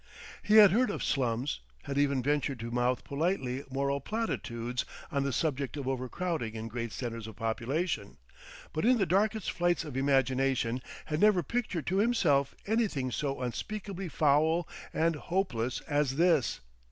[0.41, 5.31] He had heard of slums, had even ventured to mouth politely moral platitudes on the
[5.31, 8.17] subject of overcrowding in great centers of population,
[8.73, 14.09] but in the darkest flights of imagination had never pictured to himself anything so unspeakably
[14.09, 16.61] foul and hopeless as this....